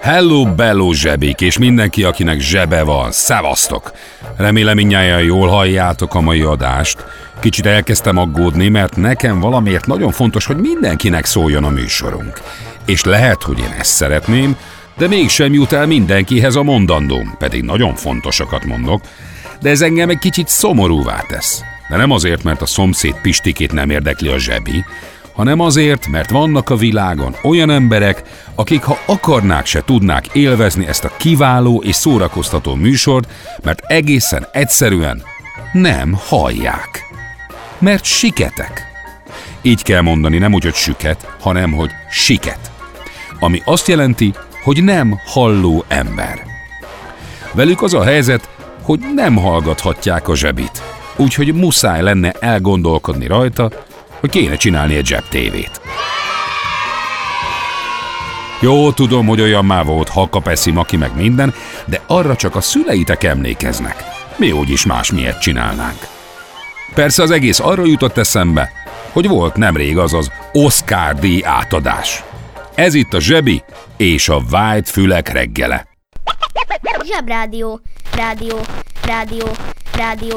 Hello, 0.00 0.54
bello 0.54 0.92
zsebik, 0.92 1.40
és 1.40 1.58
mindenki, 1.58 2.04
akinek 2.04 2.40
zsebe 2.40 2.82
van, 2.82 3.12
szevasztok! 3.12 3.92
Remélem 4.36 4.76
mindnyáján 4.76 5.22
jól 5.22 5.48
halljátok 5.48 6.14
a 6.14 6.20
mai 6.20 6.40
adást. 6.40 7.04
Kicsit 7.40 7.66
elkezdtem 7.66 8.16
aggódni, 8.16 8.68
mert 8.68 8.96
nekem 8.96 9.40
valamiért 9.40 9.86
nagyon 9.86 10.10
fontos, 10.10 10.46
hogy 10.46 10.56
mindenkinek 10.56 11.24
szóljon 11.24 11.64
a 11.64 11.68
műsorunk. 11.68 12.40
És 12.86 13.04
lehet, 13.04 13.42
hogy 13.42 13.58
én 13.58 13.74
ezt 13.78 13.94
szeretném, 13.94 14.56
de 14.96 15.08
mégsem 15.08 15.52
jut 15.52 15.72
el 15.72 15.86
mindenkihez 15.86 16.56
a 16.56 16.62
mondandóm, 16.62 17.34
pedig 17.38 17.62
nagyon 17.62 17.94
fontosakat 17.94 18.64
mondok, 18.64 19.02
de 19.60 19.70
ez 19.70 19.80
engem 19.80 20.08
egy 20.08 20.18
kicsit 20.18 20.48
szomorúvá 20.48 21.20
tesz. 21.28 21.62
De 21.88 21.96
nem 21.96 22.10
azért, 22.10 22.42
mert 22.42 22.62
a 22.62 22.66
szomszéd 22.66 23.14
Pistikét 23.22 23.72
nem 23.72 23.90
érdekli 23.90 24.28
a 24.28 24.38
zsebi, 24.38 24.84
hanem 25.40 25.60
azért, 25.60 26.06
mert 26.06 26.30
vannak 26.30 26.70
a 26.70 26.76
világon 26.76 27.36
olyan 27.42 27.70
emberek, 27.70 28.22
akik 28.54 28.82
ha 28.82 28.98
akarnák 29.06 29.66
se 29.66 29.82
tudnák 29.84 30.26
élvezni 30.26 30.86
ezt 30.86 31.04
a 31.04 31.12
kiváló 31.16 31.82
és 31.84 31.94
szórakoztató 31.94 32.74
műsort, 32.74 33.28
mert 33.62 33.82
egészen 33.86 34.46
egyszerűen 34.52 35.22
nem 35.72 36.18
hallják. 36.28 37.04
Mert 37.78 38.04
siketek. 38.04 38.86
Így 39.62 39.82
kell 39.82 40.00
mondani, 40.00 40.38
nem 40.38 40.54
úgy, 40.54 40.62
hogy 40.62 40.74
süket, 40.74 41.36
hanem 41.40 41.72
hogy 41.72 41.90
siket. 42.10 42.70
Ami 43.38 43.62
azt 43.64 43.88
jelenti, 43.88 44.32
hogy 44.62 44.84
nem 44.84 45.20
halló 45.26 45.84
ember. 45.88 46.42
Velük 47.52 47.82
az 47.82 47.94
a 47.94 48.02
helyzet, 48.02 48.48
hogy 48.82 49.00
nem 49.14 49.36
hallgathatják 49.36 50.28
a 50.28 50.36
zsebit, 50.36 50.82
úgyhogy 51.16 51.54
muszáj 51.54 52.02
lenne 52.02 52.32
elgondolkodni 52.40 53.26
rajta, 53.26 53.70
hogy 54.20 54.30
kéne 54.30 54.56
csinálni 54.56 54.96
egy 54.96 55.06
zsebtévét. 55.06 55.80
Jó, 58.60 58.92
tudom, 58.92 59.26
hogy 59.26 59.40
olyan 59.40 59.64
már 59.64 59.84
volt 59.84 60.08
hakapeszi, 60.08 60.70
maki 60.70 60.96
meg 60.96 61.16
minden, 61.16 61.54
de 61.84 62.00
arra 62.06 62.36
csak 62.36 62.56
a 62.56 62.60
szüleitek 62.60 63.24
emlékeznek. 63.24 64.04
Mi 64.36 64.52
úgyis 64.52 64.86
más 64.86 65.12
miért 65.12 65.40
csinálnánk. 65.40 66.06
Persze 66.94 67.22
az 67.22 67.30
egész 67.30 67.60
arra 67.60 67.84
jutott 67.84 68.16
eszembe, 68.16 68.72
hogy 69.12 69.28
volt 69.28 69.56
nemrég 69.56 69.98
az 69.98 70.14
az 70.14 70.30
Oscar 70.52 71.14
díj 71.14 71.42
átadás. 71.44 72.22
Ez 72.74 72.94
itt 72.94 73.12
a 73.12 73.20
zsebi 73.20 73.62
és 73.96 74.28
a 74.28 74.42
vájt 74.50 74.88
fülek 74.88 75.28
reggele. 75.28 75.86
Zsebrádió, 77.04 77.80
rádió, 78.14 78.58
rádió, 79.04 79.46
rádió. 79.96 80.36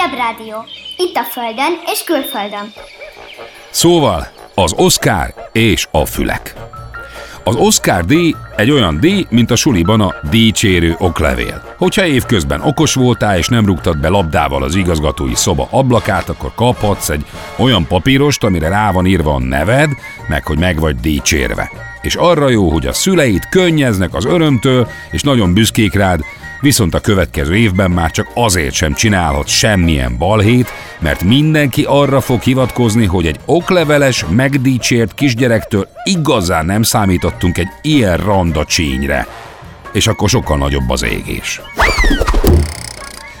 Zsebrádió. 0.00 0.64
Itt 0.96 1.16
a 1.16 1.22
Földön 1.22 1.72
és 1.86 2.04
külföldön. 2.04 2.72
Szóval 3.70 4.28
az 4.54 4.72
Oscar 4.76 5.34
és 5.52 5.86
a 5.90 6.04
fülek. 6.04 6.54
Az 7.44 7.54
Oscar 7.54 8.04
díj 8.04 8.34
egy 8.56 8.70
olyan 8.70 9.00
díj, 9.00 9.26
mint 9.30 9.50
a 9.50 9.56
suliban 9.56 10.00
a 10.00 10.14
díjcsérő 10.30 10.94
oklevél. 10.98 11.74
Hogyha 11.78 12.06
évközben 12.06 12.60
okos 12.60 12.94
voltál 12.94 13.38
és 13.38 13.48
nem 13.48 13.66
rúgtad 13.66 13.98
be 14.00 14.08
labdával 14.08 14.62
az 14.62 14.74
igazgatói 14.74 15.34
szoba 15.34 15.68
ablakát, 15.70 16.28
akkor 16.28 16.52
kaphatsz 16.54 17.08
egy 17.08 17.24
olyan 17.56 17.86
papírost, 17.86 18.44
amire 18.44 18.68
rá 18.68 18.92
van 18.92 19.06
írva 19.06 19.34
a 19.34 19.40
neved, 19.40 19.90
meg 20.28 20.46
hogy 20.46 20.58
meg 20.58 20.80
vagy 20.80 20.96
díjcsérve. 20.96 21.70
És 22.02 22.14
arra 22.14 22.48
jó, 22.48 22.70
hogy 22.70 22.86
a 22.86 22.92
szüleid 22.92 23.48
könnyeznek 23.48 24.14
az 24.14 24.24
örömtől, 24.24 24.88
és 25.10 25.22
nagyon 25.22 25.54
büszkék 25.54 25.94
rád, 25.94 26.20
viszont 26.60 26.94
a 26.94 27.00
következő 27.00 27.56
évben 27.56 27.90
már 27.90 28.10
csak 28.10 28.30
azért 28.34 28.74
sem 28.74 28.94
csinálhat 28.94 29.46
semmilyen 29.46 30.18
balhét, 30.18 30.72
mert 30.98 31.22
mindenki 31.22 31.84
arra 31.88 32.20
fog 32.20 32.40
hivatkozni, 32.40 33.06
hogy 33.06 33.26
egy 33.26 33.40
okleveles, 33.44 34.24
megdícsért 34.30 35.14
kisgyerektől 35.14 35.88
igazán 36.04 36.66
nem 36.66 36.82
számítottunk 36.82 37.58
egy 37.58 37.70
ilyen 37.82 38.16
randa 38.16 38.64
csínyre. 38.64 39.26
És 39.92 40.06
akkor 40.06 40.28
sokkal 40.28 40.56
nagyobb 40.56 40.90
az 40.90 41.02
égés. 41.02 41.60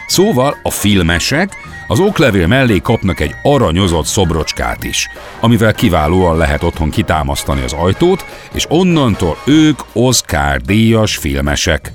Szóval 0.06 0.56
a 0.62 0.70
filmesek 0.70 1.56
az 1.90 2.00
oklevél 2.00 2.46
mellé 2.46 2.78
kapnak 2.78 3.20
egy 3.20 3.34
aranyozott 3.42 4.04
szobrocskát 4.04 4.84
is, 4.84 5.08
amivel 5.40 5.74
kiválóan 5.74 6.36
lehet 6.36 6.62
otthon 6.62 6.90
kitámasztani 6.90 7.62
az 7.62 7.72
ajtót, 7.72 8.24
és 8.52 8.66
onnantól 8.68 9.36
ők 9.44 9.80
Oscar 9.92 10.60
díjas 10.60 11.16
filmesek. 11.16 11.92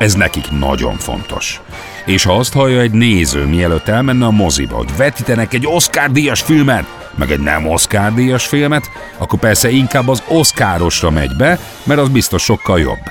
Ez 0.00 0.14
nekik 0.14 0.50
nagyon 0.50 0.96
fontos. 0.96 1.60
És 2.04 2.24
ha 2.24 2.36
azt 2.36 2.52
hallja 2.52 2.80
egy 2.80 2.90
néző, 2.90 3.44
mielőtt 3.44 3.88
elmenne 3.88 4.26
a 4.26 4.30
moziba, 4.30 4.76
hogy 4.76 4.96
vetítenek 4.96 5.54
egy 5.54 5.66
Oscar 5.66 6.10
díjas 6.10 6.40
filmet, 6.40 7.10
meg 7.14 7.30
egy 7.30 7.40
nem 7.40 7.68
Oscar 7.68 8.14
díjas 8.14 8.46
filmet, 8.46 8.90
akkor 9.18 9.38
persze 9.38 9.70
inkább 9.70 10.08
az 10.08 10.22
Oscarosra 10.28 11.10
megy 11.10 11.36
be, 11.36 11.58
mert 11.82 12.00
az 12.00 12.08
biztos 12.08 12.42
sokkal 12.42 12.80
jobb. 12.80 13.10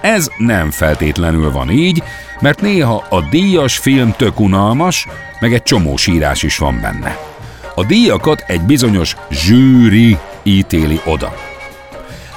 Ez 0.00 0.28
nem 0.38 0.70
feltétlenül 0.70 1.50
van 1.50 1.70
így, 1.70 2.02
mert 2.40 2.60
néha 2.60 3.06
a 3.08 3.20
díjas 3.20 3.78
film 3.78 4.14
tök 4.16 4.40
unalmas, 4.40 5.06
meg 5.40 5.52
egy 5.52 5.62
csomó 5.62 5.96
sírás 5.96 6.42
is 6.42 6.58
van 6.58 6.80
benne. 6.80 7.18
A 7.74 7.84
díjakat 7.84 8.44
egy 8.46 8.60
bizonyos 8.60 9.16
zsűri 9.30 10.18
ítéli 10.42 11.00
oda. 11.04 11.53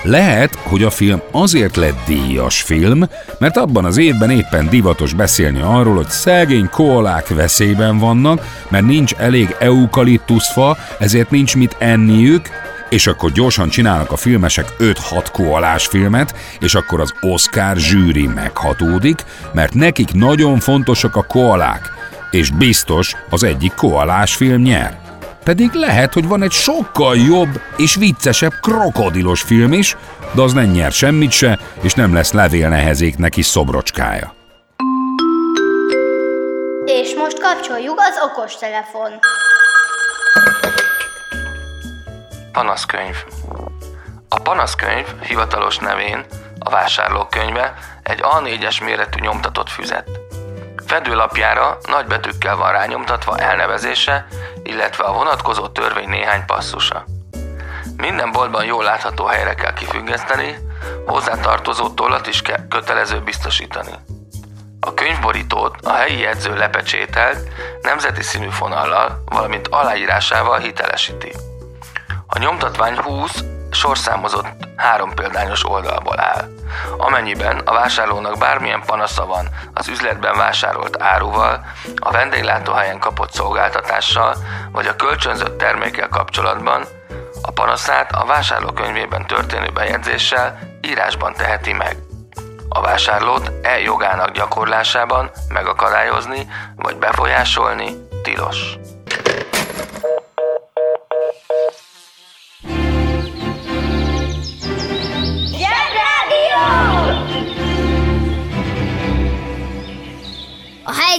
Lehet, 0.03 0.55
hogy 0.55 0.83
a 0.83 0.89
film 0.89 1.21
azért 1.31 1.75
lett 1.75 2.05
díjas 2.05 2.61
film, 2.61 3.03
mert 3.39 3.57
abban 3.57 3.85
az 3.85 3.97
évben 3.97 4.29
éppen 4.29 4.69
divatos 4.69 5.13
beszélni 5.13 5.61
arról, 5.61 5.95
hogy 5.95 6.09
szegény 6.09 6.69
koalák 6.69 7.27
veszélyben 7.27 7.97
vannak, 7.97 8.45
mert 8.69 8.85
nincs 8.85 9.13
elég 9.13 9.55
eukaliptuszfa, 9.59 10.77
ezért 10.99 11.31
nincs 11.31 11.55
mit 11.55 11.75
enniük, 11.79 12.49
és 12.89 13.07
akkor 13.07 13.31
gyorsan 13.31 13.69
csinálnak 13.69 14.11
a 14.11 14.15
filmesek 14.15 14.73
5-6 14.79 15.27
koalás 15.31 15.85
filmet, 15.85 16.35
és 16.59 16.75
akkor 16.75 16.99
az 17.01 17.13
Oscar 17.21 17.77
zsűri 17.77 18.27
meghatódik, 18.27 19.23
mert 19.53 19.73
nekik 19.73 20.13
nagyon 20.13 20.59
fontosak 20.59 21.15
a 21.15 21.23
koalák, 21.23 21.91
és 22.31 22.49
biztos 22.49 23.15
az 23.29 23.43
egyik 23.43 23.73
koalás 23.73 24.35
film 24.35 24.61
nyer. 24.61 25.06
Pedig 25.47 25.73
lehet, 25.73 26.13
hogy 26.13 26.27
van 26.27 26.41
egy 26.41 26.51
sokkal 26.51 27.17
jobb 27.17 27.61
és 27.77 27.95
viccesebb 27.95 28.51
krokodilos 28.61 29.41
film 29.41 29.73
is, 29.73 29.97
de 30.31 30.41
az 30.41 30.53
nem 30.53 30.71
nyer 30.71 30.91
semmit 30.91 31.31
se, 31.31 31.59
és 31.81 31.93
nem 31.93 32.13
lesz 32.13 32.31
levélnehezéknek 32.31 33.35
is 33.35 33.45
szobrocskája. 33.45 34.33
És 36.85 37.15
most 37.17 37.39
kapcsoljuk 37.39 37.99
az 37.99 38.15
okostelefon. 38.31 39.11
Panaszkönyv 42.51 43.15
A 44.29 44.39
panaszkönyv 44.39 45.05
hivatalos 45.21 45.77
nevén 45.77 46.25
a 46.59 46.69
vásárlókönyve 46.69 47.73
egy 48.03 48.19
A4-es 48.21 48.83
méretű 48.83 49.19
nyomtatott 49.19 49.69
füzet. 49.69 50.09
Fedőlapjára 50.85 51.77
nagybetűkkel 51.89 52.55
van 52.55 52.71
rányomtatva 52.71 53.37
elnevezése, 53.37 54.27
illetve 54.67 55.03
a 55.03 55.13
vonatkozó 55.13 55.67
törvény 55.67 56.09
néhány 56.09 56.45
passzusa. 56.45 57.05
Minden 57.97 58.31
boltban 58.31 58.65
jól 58.65 58.83
látható 58.83 59.25
helyre 59.25 59.53
kell 59.53 59.73
kifüggeszteni, 59.73 60.57
hozzátartozó 61.05 61.89
tollat 61.89 62.27
is 62.27 62.41
kell 62.41 62.67
kötelező 62.67 63.19
biztosítani. 63.19 63.91
A 64.79 64.93
könyvborítót 64.93 65.75
a 65.83 65.93
helyi 65.93 66.19
jegyző 66.19 66.55
lepecsételt 66.55 67.49
nemzeti 67.81 68.23
színű 68.23 68.49
fonallal, 68.49 69.23
valamint 69.25 69.67
aláírásával 69.67 70.59
hitelesíti. 70.59 71.31
A 72.27 72.39
nyomtatvány 72.39 72.97
20 72.97 73.43
sorszámozott 73.71 74.67
három 74.75 75.13
példányos 75.13 75.65
oldalból 75.65 76.19
áll. 76.19 76.49
Amennyiben 76.97 77.57
a 77.57 77.73
vásárlónak 77.73 78.37
bármilyen 78.37 78.83
panasza 78.85 79.25
van 79.25 79.47
az 79.73 79.87
üzletben 79.87 80.37
vásárolt 80.37 81.01
áruval, 81.01 81.65
a 81.95 82.11
vendéglátóhelyen 82.11 82.99
kapott 82.99 83.33
szolgáltatással 83.33 84.35
vagy 84.71 84.87
a 84.87 84.95
kölcsönzött 84.95 85.57
termékkel 85.57 86.07
kapcsolatban, 86.07 86.83
a 87.41 87.51
panaszát 87.51 88.11
a 88.11 88.25
vásárlókönyvében 88.25 89.27
történő 89.27 89.69
bejegyzéssel 89.73 90.59
írásban 90.81 91.33
teheti 91.33 91.73
meg. 91.73 91.97
A 92.69 92.81
vásárlót 92.81 93.51
e 93.61 93.79
jogának 93.79 94.31
gyakorlásában 94.31 95.31
megakadályozni 95.49 96.47
vagy 96.75 96.97
befolyásolni 96.97 98.07
tilos. 98.23 98.77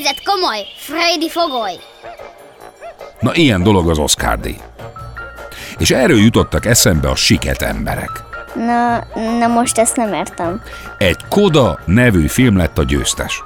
Helyzet 0.03 0.23
komoly, 0.25 0.67
Freddy 0.77 1.29
fogoly. 1.29 1.73
Na 3.21 3.35
ilyen 3.35 3.63
dolog 3.63 3.91
az 3.91 3.99
Oscar 3.99 4.39
díj. 4.41 4.57
És 5.79 5.91
erről 5.91 6.19
jutottak 6.19 6.67
eszembe 6.67 7.09
a 7.09 7.15
siket 7.15 7.63
emberek. 7.63 8.11
Na, 8.55 9.07
na 9.39 9.47
most 9.47 9.79
ezt 9.79 9.97
nem 9.97 10.13
értem. 10.13 10.63
Egy 10.99 11.17
Koda 11.29 11.79
nevű 11.85 12.27
film 12.27 12.57
lett 12.57 12.79
a 12.79 12.83
győztes, 12.83 13.43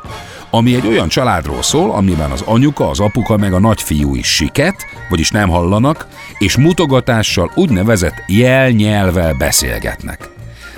ami 0.50 0.75
egy 0.75 0.87
olyan 0.87 1.08
családról 1.08 1.62
szól, 1.62 1.90
amiben 1.90 2.31
az 2.31 2.43
anyuka, 2.46 2.88
az 2.88 3.00
apuka 3.00 3.37
meg 3.37 3.52
a 3.52 3.60
nagyfiú 3.60 4.14
is 4.14 4.34
siket, 4.34 4.76
vagyis 5.08 5.31
nem 5.31 5.48
hallanak, 5.48 6.06
és 6.38 6.56
mutogatással 6.56 7.50
úgynevezett 7.55 8.22
jelnyelvel 8.26 9.32
beszélgetnek. 9.32 10.28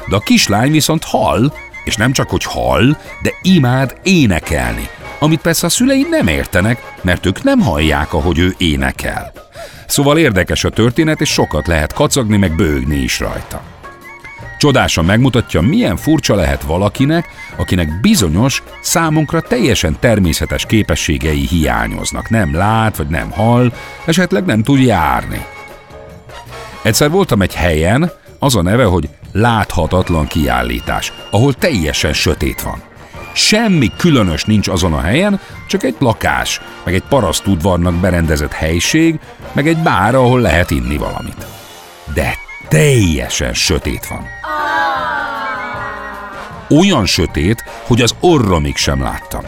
De 0.09 0.17
a 0.17 0.21
kislány 0.21 0.71
viszont 0.71 1.05
hall, 1.05 1.53
és 1.85 1.97
nem 1.97 2.13
csak 2.13 2.31
hogy 2.31 2.45
hall, 2.45 2.97
de 3.23 3.31
imád 3.43 3.97
énekelni, 4.03 4.89
amit 5.25 5.41
persze 5.41 5.67
a 5.67 5.71
szülei 5.71 6.07
nem 6.11 6.27
értenek, 6.27 6.93
mert 7.03 7.27
ők 7.27 7.43
nem 7.43 7.61
hallják, 7.61 8.13
ahogy 8.13 8.39
ő 8.39 8.55
énekel. 8.59 9.33
Szóval 9.87 10.19
érdekes 10.19 10.65
a 10.65 10.71
történet, 10.71 11.21
és 11.21 11.33
sokat 11.33 11.67
lehet 11.67 11.93
kacagni, 11.93 12.37
meg 12.37 12.57
bőgni 12.57 12.97
is 12.97 13.21
rajta. 13.21 13.63
Csodásan 14.59 15.05
megmutatja, 15.05 15.61
milyen 15.61 15.97
furcsa 15.97 16.35
lehet 16.35 16.63
valakinek, 16.63 17.29
akinek 17.57 18.01
bizonyos, 18.01 18.63
számunkra 18.81 19.41
teljesen 19.41 19.97
természetes 20.01 20.67
képességei 20.67 21.47
hiányoznak. 21.47 22.31
Nem 22.31 22.55
lát, 22.55 22.97
vagy 22.97 23.09
nem 23.09 23.31
hall, 23.31 23.73
esetleg 24.05 24.45
nem 24.45 24.63
tud 24.63 24.81
járni. 24.81 25.45
Egyszer 26.83 27.11
voltam 27.11 27.43
egy 27.43 27.55
helyen, 27.55 28.11
az 28.39 28.57
a 28.57 28.63
neve, 28.63 28.85
hogy 28.85 29.09
láthatatlan 29.33 30.27
kiállítás, 30.27 31.13
ahol 31.31 31.55
teljesen 31.55 32.13
sötét 32.13 32.63
van. 32.63 32.83
Semmi 33.35 33.91
különös 33.97 34.45
nincs 34.45 34.69
azon 34.69 34.93
a 34.93 35.01
helyen, 35.01 35.41
csak 35.67 35.83
egy 35.83 35.97
lakás, 35.99 36.61
meg 36.85 36.95
egy 36.95 37.03
parasztudvarnak 37.09 37.95
berendezett 37.95 38.53
helység, 38.53 39.19
meg 39.53 39.69
egy 39.69 39.79
bár, 39.79 40.15
ahol 40.15 40.41
lehet 40.41 40.71
inni 40.71 40.97
valamit. 40.97 41.47
De 42.15 42.35
teljesen 42.69 43.55
sötét 43.55 44.07
van. 44.07 44.27
Olyan 46.79 47.07
sötét, 47.07 47.65
hogy 47.87 48.01
az 48.01 48.15
orromig 48.21 48.77
sem 48.77 49.03
láttam. 49.03 49.43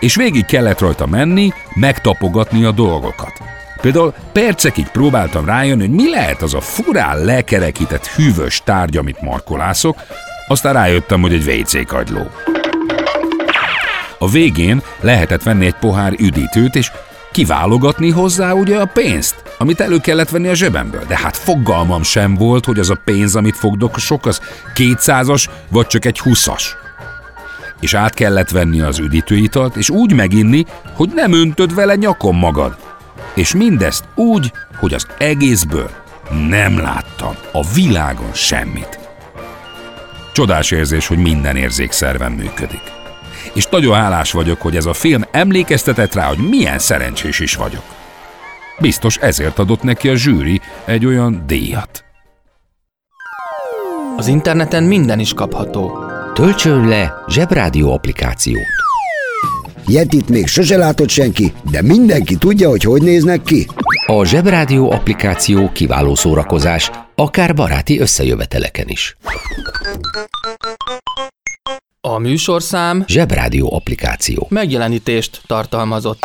És 0.00 0.14
végig 0.14 0.44
kellett 0.44 0.80
rajta 0.80 1.06
menni, 1.06 1.52
megtapogatni 1.74 2.64
a 2.64 2.70
dolgokat. 2.70 3.32
Például 3.80 4.14
percekig 4.32 4.86
próbáltam 4.86 5.44
rájönni, 5.44 5.86
hogy 5.86 5.94
mi 5.94 6.10
lehet 6.10 6.42
az 6.42 6.54
a 6.54 6.60
furán 6.60 7.24
lekerekített 7.24 8.06
hűvös 8.06 8.60
tárgy, 8.64 8.96
amit 8.96 9.20
markolászok, 9.20 9.96
aztán 10.48 10.72
rájöttem, 10.72 11.20
hogy 11.20 11.32
egy 11.32 11.60
WC 11.60 11.86
kagyló. 11.86 12.30
A 14.18 14.28
végén 14.28 14.82
lehetett 15.00 15.42
venni 15.42 15.66
egy 15.66 15.74
pohár 15.74 16.12
üdítőt, 16.18 16.74
és 16.74 16.90
kiválogatni 17.32 18.10
hozzá 18.10 18.52
ugye 18.52 18.78
a 18.78 18.84
pénzt, 18.84 19.42
amit 19.58 19.80
elő 19.80 19.98
kellett 19.98 20.28
venni 20.28 20.48
a 20.48 20.54
zsebemből. 20.54 21.04
De 21.08 21.18
hát 21.18 21.36
fogalmam 21.36 22.02
sem 22.02 22.34
volt, 22.34 22.64
hogy 22.64 22.78
az 22.78 22.90
a 22.90 23.00
pénz, 23.04 23.36
amit 23.36 23.56
fogdosok, 23.56 24.26
az 24.26 24.40
200-as, 24.74 25.46
vagy 25.70 25.86
csak 25.86 26.04
egy 26.04 26.20
20-as. 26.24 26.62
És 27.80 27.94
át 27.94 28.14
kellett 28.14 28.50
venni 28.50 28.80
az 28.80 28.98
üdítőitalt, 28.98 29.76
és 29.76 29.90
úgy 29.90 30.12
meginni, 30.12 30.64
hogy 30.94 31.10
nem 31.14 31.32
öntöd 31.32 31.74
vele 31.74 31.94
nyakon 31.94 32.34
magad. 32.34 32.76
És 33.34 33.54
mindezt 33.54 34.04
úgy, 34.14 34.52
hogy 34.78 34.94
az 34.94 35.06
egészből 35.18 35.90
nem 36.48 36.78
láttam 36.78 37.34
a 37.52 37.64
világon 37.74 38.32
semmit. 38.32 38.98
Csodás 40.32 40.70
érzés, 40.70 41.06
hogy 41.06 41.18
minden 41.18 41.56
érzékszervem 41.56 42.32
működik. 42.32 42.82
És 43.52 43.66
nagyon 43.70 43.94
hálás 43.94 44.32
vagyok, 44.32 44.60
hogy 44.60 44.76
ez 44.76 44.86
a 44.86 44.92
film 44.92 45.24
emlékeztetett 45.30 46.14
rá, 46.14 46.26
hogy 46.26 46.48
milyen 46.48 46.78
szerencsés 46.78 47.40
is 47.40 47.54
vagyok. 47.54 47.82
Biztos 48.78 49.16
ezért 49.16 49.58
adott 49.58 49.82
neki 49.82 50.08
a 50.08 50.16
zsűri 50.16 50.60
egy 50.84 51.06
olyan 51.06 51.44
díjat. 51.46 52.04
Az 54.16 54.26
interneten 54.26 54.82
minden 54.82 55.18
is 55.18 55.34
kapható. 55.34 55.98
Töltsön 56.34 56.88
le 56.88 57.24
Zsebrádió 57.28 57.92
applikációt. 57.92 58.84
Yetit 59.86 60.28
még 60.28 60.46
sose 60.46 60.76
látott 60.76 61.08
senki, 61.08 61.52
de 61.70 61.82
mindenki 61.82 62.36
tudja, 62.36 62.68
hogy 62.68 62.82
hogy 62.82 63.02
néznek 63.02 63.42
ki. 63.42 63.66
A 64.06 64.24
Zsebrádió 64.24 64.90
applikáció 64.90 65.70
kiváló 65.72 66.14
szórakozás, 66.14 66.90
akár 67.14 67.54
baráti 67.54 68.00
összejöveteleken 68.00 68.88
is. 68.88 69.16
A 72.08 72.18
műsorszám 72.18 73.04
Zsebrádió 73.06 73.72
applikáció. 73.74 74.46
megjelenítést 74.50 75.40
tartalmazott. 75.46 76.18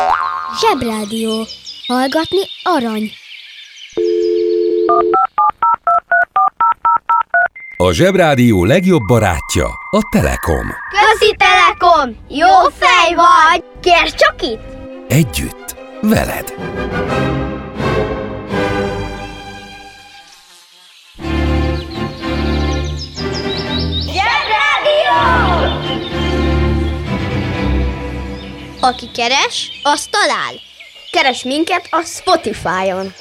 Zsebrádió. 0.60 1.46
Hallgatni 1.86 2.40
arany. 2.62 3.10
A 7.76 7.92
Zsebrádió 7.92 8.64
legjobb 8.64 9.02
barátja 9.06 9.66
a 9.90 10.08
Telekom. 10.10 10.66
Közi 10.90 11.36
Telekom! 11.36 12.16
Jó 12.28 12.68
fej 12.78 13.14
vagy! 13.14 13.64
Kérd 13.80 14.14
csak 14.14 14.42
itt! 14.42 14.76
Együtt, 15.08 15.76
veled. 16.00 16.54
Aki 28.84 29.10
keres, 29.14 29.80
az 29.82 30.06
talál. 30.06 30.54
Keres 31.10 31.42
minket 31.44 31.88
a 31.90 32.02
Spotify-on. 32.04 33.12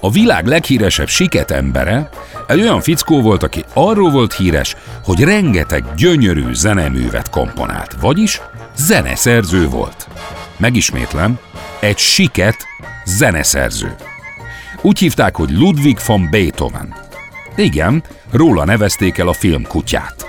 A 0.00 0.10
világ 0.10 0.46
leghíresebb 0.46 1.08
siket 1.08 1.50
embere 1.50 2.08
egy 2.46 2.60
olyan 2.60 2.80
fickó 2.80 3.20
volt, 3.20 3.42
aki 3.42 3.64
arról 3.72 4.10
volt 4.10 4.32
híres, 4.34 4.76
hogy 5.04 5.20
rengeteg 5.20 5.94
gyönyörű 5.94 6.52
zeneművet 6.52 7.30
komponált, 7.30 7.96
vagyis 8.00 8.40
zeneszerző 8.76 9.68
volt. 9.68 10.08
Megismétlem, 10.56 11.38
egy 11.80 11.98
siket 11.98 12.56
zeneszerző. 13.04 13.94
Úgy 14.80 14.98
hívták, 14.98 15.36
hogy 15.36 15.50
Ludwig 15.50 15.98
von 16.06 16.28
Beethoven. 16.30 16.94
Igen, 17.56 18.04
róla 18.30 18.64
nevezték 18.64 19.18
el 19.18 19.28
a 19.28 19.32
film 19.32 19.66
kutyát. 19.66 20.26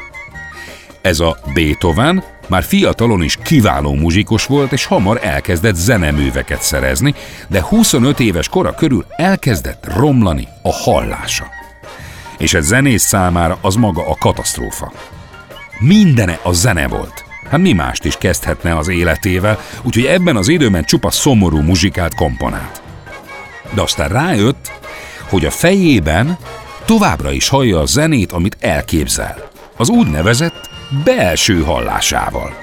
Ez 1.02 1.20
a 1.20 1.38
Beethoven 1.54 2.24
már 2.48 2.64
fiatalon 2.64 3.24
is 3.24 3.38
kiváló 3.44 3.94
muzsikus 3.94 4.46
volt, 4.46 4.72
és 4.72 4.86
hamar 4.86 5.20
elkezdett 5.24 5.76
zeneműveket 5.76 6.62
szerezni, 6.62 7.14
de 7.48 7.62
25 7.62 8.20
éves 8.20 8.50
kora 8.50 8.74
körül 8.74 9.06
elkezdett 9.16 9.88
romlani 9.96 10.48
a 10.62 10.74
hallása. 10.74 11.46
És 12.38 12.54
egy 12.54 12.64
zenész 12.64 13.04
számára 13.04 13.58
az 13.62 13.76
maga 13.76 14.08
a 14.10 14.16
katasztrófa. 14.20 14.92
Mindene 15.80 16.40
a 16.44 16.52
zene 16.52 16.88
volt. 16.88 17.26
Hát 17.50 17.60
mi 17.60 17.74
mást 17.74 18.06
is 18.06 18.18
kezdhetne 18.18 18.78
az 18.78 18.88
életével, 18.88 19.60
úgyhogy 19.82 20.06
ebben 20.06 20.36
az 20.36 20.48
időben 20.48 20.84
csupa 20.84 21.12
szomorú 21.12 21.62
muzsikát 21.62 22.16
komponált. 22.16 22.82
De 23.74 23.82
aztán 23.82 24.10
rájött, 24.10 24.72
hogy 25.30 25.46
a 25.46 25.52
fejében 25.52 26.38
továbbra 26.86 27.32
is 27.32 27.48
hallja 27.48 27.80
a 27.80 27.86
zenét, 27.86 28.32
amit 28.32 28.58
elképzel. 28.60 29.50
Az 29.78 29.90
úgynevezett 29.90 30.70
belső 31.04 31.64
hallásával. 31.64 32.56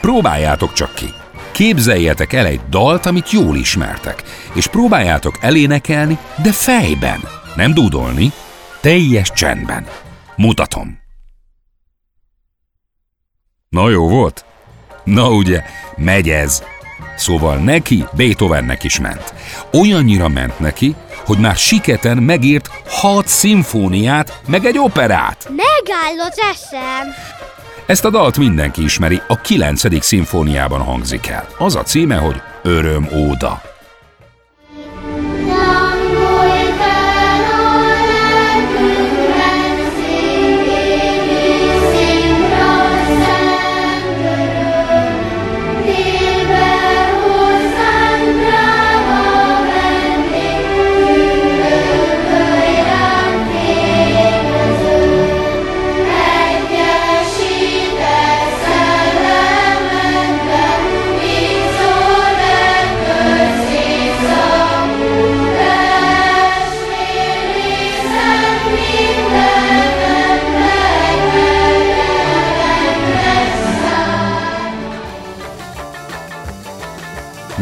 Próbáljátok 0.00 0.72
csak 0.72 0.94
ki. 0.94 1.12
Képzeljetek 1.52 2.32
el 2.32 2.46
egy 2.46 2.60
dalt, 2.68 3.06
amit 3.06 3.30
jól 3.30 3.56
ismertek, 3.56 4.22
és 4.54 4.66
próbáljátok 4.66 5.38
elénekelni, 5.40 6.18
de 6.42 6.52
fejben, 6.52 7.20
nem 7.56 7.74
dúdolni, 7.74 8.32
teljes 8.80 9.32
csendben. 9.32 9.86
Mutatom. 10.36 10.98
Na 13.68 13.88
jó 13.90 14.08
volt? 14.08 14.44
Na 15.04 15.30
ugye, 15.30 15.62
megy 15.96 16.28
ez. 16.28 16.62
Szóval 17.16 17.56
neki 17.56 18.04
Beethovennek 18.12 18.84
is 18.84 19.00
ment. 19.00 19.34
Olyannyira 19.72 20.28
ment 20.28 20.58
neki, 20.58 20.94
hogy 21.24 21.38
már 21.38 21.56
siketen 21.56 22.16
megírt 22.18 22.70
hat 22.88 23.28
szimfóniát, 23.28 24.40
meg 24.46 24.64
egy 24.64 24.78
operát. 24.78 25.48
Megáll 25.48 26.26
az 26.26 26.38
eszem. 26.52 27.08
Ezt 27.86 28.04
a 28.04 28.10
dalt 28.10 28.38
mindenki 28.38 28.82
ismeri, 28.82 29.20
a 29.28 29.40
9. 29.40 30.02
szimfóniában 30.02 30.80
hangzik 30.80 31.26
el. 31.26 31.48
Az 31.58 31.76
a 31.76 31.82
címe, 31.82 32.16
hogy 32.16 32.42
Öröm 32.62 33.08
óda. 33.14 33.73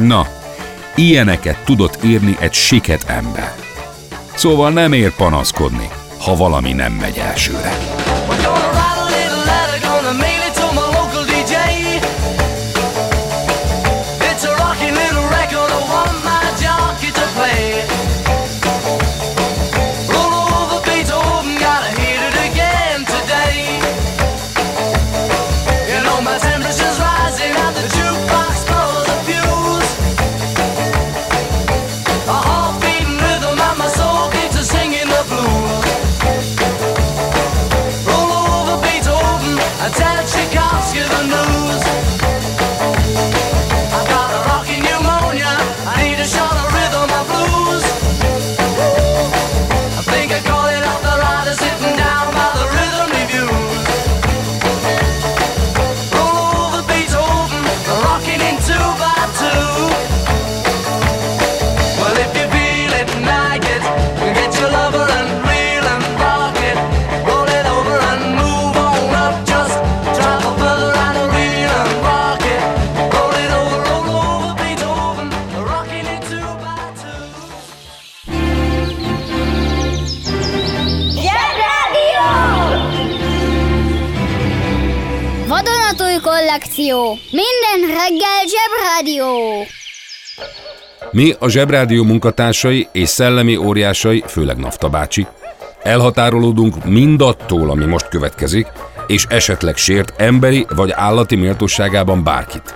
Na, 0.02 0.26
ilyeneket 0.94 1.64
tudott 1.64 2.04
írni 2.04 2.36
egy 2.40 2.52
siket 2.52 3.04
ember. 3.06 3.54
Szóval 4.34 4.70
nem 4.70 4.92
ér 4.92 5.14
panaszkodni, 5.14 5.88
ha 6.20 6.36
valami 6.36 6.72
nem 6.72 6.92
megy 6.92 7.18
elsőre. 7.18 7.72
Vadonatúj 8.26 8.82
Mi 91.12 91.34
a 91.38 91.48
Zsebrádió 91.48 92.04
munkatársai 92.04 92.88
és 92.92 93.08
szellemi 93.08 93.56
óriásai, 93.56 94.24
főleg 94.26 94.56
Nafta 94.56 94.88
bácsi, 94.88 95.26
elhatárolódunk 95.82 96.84
mindattól, 96.84 97.70
ami 97.70 97.84
most 97.84 98.08
következik, 98.08 98.66
és 99.06 99.24
esetleg 99.28 99.76
sért 99.76 100.12
emberi 100.16 100.66
vagy 100.76 100.90
állati 100.90 101.36
méltóságában 101.36 102.24
bárkit. 102.24 102.74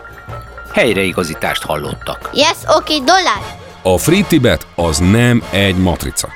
Helyreigazítást 0.73 1.63
hallottak. 1.63 2.31
Yes, 2.33 2.57
oké, 2.77 2.95
okay, 2.95 2.97
dollár. 2.97 3.59
A 3.83 3.99
Free 3.99 4.23
Tibet 4.23 4.67
az 4.75 4.99
nem 4.99 5.43
egy 5.51 5.77
matrica. 5.77 6.29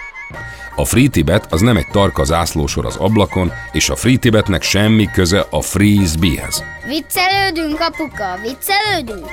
A 0.76 0.84
Free 0.84 1.08
Tibet 1.08 1.52
az 1.52 1.60
nem 1.60 1.76
egy 1.76 1.88
tarka 1.92 2.24
zászlósor 2.24 2.86
az 2.86 2.96
ablakon, 2.96 3.52
és 3.72 3.88
a 3.90 3.96
Free 3.96 4.16
Tibetnek 4.16 4.62
semmi 4.62 5.10
köze 5.12 5.46
a 5.50 5.60
Frisbeehez. 5.60 6.64
Viccelődünk, 6.86 7.80
apuka, 7.80 8.38
viccelődünk. 8.42 9.30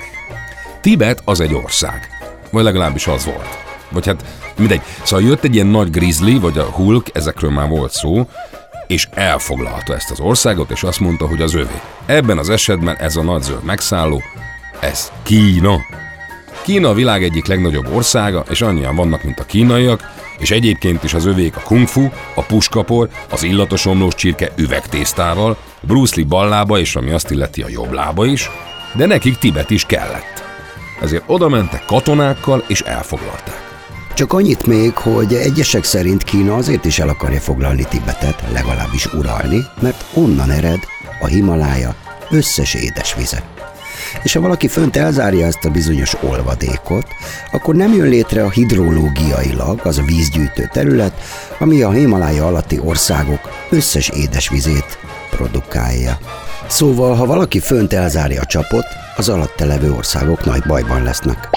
Tibet 0.82 1.22
az 1.26 1.40
egy 1.40 1.54
ország. 1.54 2.17
Vagy 2.50 2.64
legalábbis 2.64 3.08
az 3.08 3.26
volt. 3.26 3.66
Vagy 3.90 4.06
hát 4.06 4.26
mindegy. 4.58 4.82
Szóval 5.04 5.26
jött 5.26 5.44
egy 5.44 5.54
ilyen 5.54 5.68
nagy 5.68 5.90
grizzly, 5.90 6.34
vagy 6.34 6.58
a 6.58 6.64
Hulk, 6.64 7.08
ezekről 7.14 7.52
már 7.52 7.70
volt 7.70 7.92
szó, 7.92 8.28
és 8.88 9.08
elfoglalta 9.14 9.94
ezt 9.94 10.12
az 10.12 10.20
országot, 10.20 10.70
és 10.70 10.84
azt 10.84 11.00
mondta, 11.00 11.28
hogy 11.28 11.42
az 11.42 11.54
övé. 11.54 11.82
Ebben 12.06 12.38
az 12.38 12.50
esetben 12.50 12.96
ez 12.96 13.16
a 13.16 13.22
nagy 13.22 13.42
zöld 13.42 13.64
megszálló, 13.64 14.22
ez 14.80 15.12
Kína. 15.24 15.80
Kína 16.64 16.90
a 16.90 16.94
világ 16.94 17.24
egyik 17.24 17.46
legnagyobb 17.46 17.94
országa, 17.94 18.44
és 18.50 18.62
annyian 18.62 18.96
vannak, 18.96 19.24
mint 19.24 19.40
a 19.40 19.46
kínaiak, 19.46 20.02
és 20.38 20.52
egyébként 20.52 21.04
is 21.04 21.14
az 21.14 21.26
övék 21.26 21.56
a 21.56 21.62
kung 21.62 21.88
fu, 21.88 22.10
a 22.36 22.42
puskapor, 22.42 23.10
az 23.30 23.44
illatos 23.44 23.86
omlós 23.86 24.16
csirke 24.16 24.52
üvegtésztával, 24.56 25.58
Bruce 25.82 26.14
Lee 26.16 26.26
ballába 26.26 26.80
és 26.80 26.96
ami 26.96 27.12
azt 27.12 27.32
illeti 27.32 27.62
a 27.62 27.70
jobb 27.70 27.92
lába 27.92 28.26
is, 28.26 28.50
de 28.96 29.06
nekik 29.06 29.38
Tibet 29.38 29.70
is 29.70 29.86
kellett. 29.86 30.47
Ezért 31.02 31.24
oda 31.28 31.50
mentek 31.50 31.86
katonákkal 31.86 32.64
és 32.68 32.82
elfoglalták. 32.82 33.66
Csak 34.14 34.34
annyit 34.34 34.66
még, 34.66 34.96
hogy 34.96 35.34
egyesek 35.34 35.84
szerint 35.84 36.24
Kína 36.24 36.56
azért 36.56 36.86
is 36.86 37.00
el 37.00 37.10
akarja 37.10 37.40
foglalni 37.40 37.86
Tibetet, 37.90 38.44
legalábbis 38.52 39.14
uralni, 39.14 39.66
mert 39.82 40.06
onnan 40.14 40.52
ered 40.52 40.80
a 41.22 41.26
Himalája 41.26 41.96
összes 42.30 42.74
édesvize. 42.74 43.44
és 44.24 44.34
ha 44.34 44.42
valaki 44.42 44.68
fönt 44.68 44.96
elzárja 44.96 45.46
ezt 45.46 45.66
a 45.66 45.70
bizonyos 45.70 46.14
olvadékot, 46.24 47.08
akkor 47.52 47.76
nem 47.76 47.94
jön 47.94 48.08
létre 48.08 48.44
a 48.44 48.50
hidrológiailag 48.50 49.80
az 49.84 49.98
a 49.98 50.04
vízgyűjtő 50.04 50.70
terület, 50.74 51.14
ami 51.60 51.82
a 51.82 51.92
Himalája 51.92 52.46
alatti 52.46 52.80
országok 52.84 53.50
összes 53.70 54.10
édesvizét 54.10 54.98
produkálja. 55.30 56.18
Szóval, 56.68 57.16
ha 57.16 57.26
valaki 57.26 57.60
fönt 57.60 57.94
elzárja 57.94 58.42
a 58.42 58.46
csapot, 58.46 58.86
az 59.18 59.30
alatte 59.30 59.66
levő 59.66 59.92
országok 59.92 60.46
nagy 60.46 60.64
bajban 60.68 61.04
lesznek. 61.04 61.50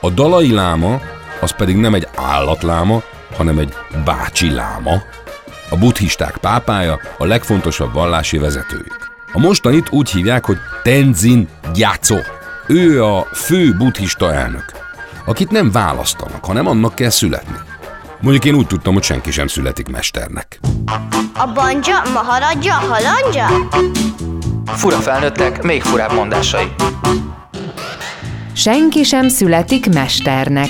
A 0.00 0.10
dalai 0.10 0.52
láma 0.52 1.00
az 1.40 1.50
pedig 1.50 1.76
nem 1.76 1.94
egy 1.94 2.08
állatláma, 2.16 3.02
hanem 3.36 3.58
egy 3.58 3.74
bácsi 4.04 4.50
láma, 4.50 5.02
a 5.70 5.76
buddhisták 5.76 6.36
pápája, 6.36 7.00
a 7.18 7.24
legfontosabb 7.24 7.92
vallási 7.92 8.38
vezetőjük. 8.38 9.10
A 9.32 9.38
mostanit 9.38 9.90
úgy 9.90 10.10
hívják, 10.10 10.44
hogy 10.44 10.56
Tenzin 10.82 11.48
Gyatso. 11.74 12.16
Ő 12.66 13.04
a 13.04 13.26
fő 13.32 13.74
buddhista 13.76 14.32
elnök, 14.32 14.64
akit 15.24 15.50
nem 15.50 15.70
választanak, 15.70 16.44
hanem 16.44 16.66
annak 16.66 16.94
kell 16.94 17.10
születni. 17.10 17.56
Mondjuk 18.20 18.44
én 18.44 18.54
úgy 18.54 18.66
tudtam, 18.66 18.94
hogy 18.94 19.02
senki 19.02 19.30
sem 19.30 19.46
születik 19.46 19.88
mesternek. 19.88 20.60
A 21.34 21.52
banja, 21.52 22.02
maharadja, 22.12 22.74
halandja? 22.74 23.46
Fura 24.76 24.96
felnőttek, 24.96 25.62
még 25.62 25.82
furább 25.82 26.12
mondásai. 26.12 26.64
Senki 28.52 29.02
sem 29.02 29.28
születik 29.28 29.92
mesternek. 29.92 30.68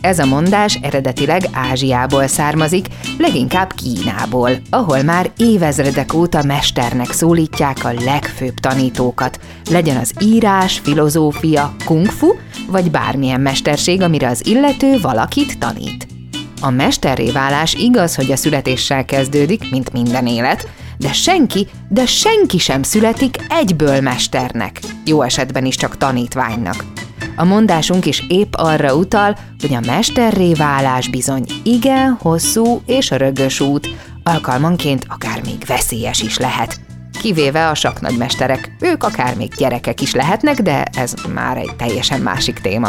Ez 0.00 0.18
a 0.18 0.24
mondás 0.24 0.78
eredetileg 0.82 1.42
Ázsiából 1.52 2.26
származik, 2.26 2.86
leginkább 3.18 3.72
Kínából, 3.72 4.50
ahol 4.70 5.02
már 5.02 5.30
évezredek 5.36 6.14
óta 6.14 6.42
mesternek 6.42 7.12
szólítják 7.12 7.84
a 7.84 7.92
legfőbb 8.04 8.54
tanítókat, 8.54 9.40
legyen 9.70 9.96
az 9.96 10.12
írás, 10.20 10.78
filozófia, 10.78 11.74
kung 11.84 12.06
fu, 12.06 12.28
vagy 12.68 12.90
bármilyen 12.90 13.40
mesterség, 13.40 14.02
amire 14.02 14.28
az 14.28 14.46
illető 14.46 15.00
valakit 15.00 15.58
tanít. 15.58 16.06
A 16.60 16.70
mesterré 16.70 17.30
válás 17.30 17.74
igaz, 17.74 18.14
hogy 18.14 18.32
a 18.32 18.36
születéssel 18.36 19.04
kezdődik, 19.04 19.70
mint 19.70 19.92
minden 19.92 20.26
élet, 20.26 20.68
de 20.98 21.12
senki, 21.12 21.66
de 21.88 22.06
senki 22.06 22.58
sem 22.58 22.82
születik 22.82 23.36
egyből 23.48 24.00
mesternek, 24.00 24.80
jó 25.04 25.22
esetben 25.22 25.64
is 25.64 25.76
csak 25.76 25.96
tanítványnak. 25.96 26.84
A 27.36 27.44
mondásunk 27.44 28.06
is 28.06 28.24
épp 28.28 28.54
arra 28.56 28.96
utal, 28.96 29.36
hogy 29.60 29.74
a 29.74 29.86
mesterré 29.86 30.52
válás 30.52 31.08
bizony 31.08 31.44
igen 31.62 32.16
hosszú 32.20 32.82
és 32.86 33.10
rögös 33.10 33.60
út, 33.60 33.88
alkalmanként 34.22 35.06
akár 35.08 35.40
még 35.44 35.64
veszélyes 35.66 36.22
is 36.22 36.38
lehet. 36.38 36.80
Kivéve 37.20 37.68
a 37.68 37.74
saknagymesterek, 37.74 38.76
ők 38.80 39.02
akár 39.02 39.36
még 39.36 39.54
gyerekek 39.56 40.00
is 40.00 40.14
lehetnek, 40.14 40.62
de 40.62 40.82
ez 40.82 41.14
már 41.34 41.56
egy 41.56 41.76
teljesen 41.76 42.20
másik 42.20 42.58
téma. 42.58 42.88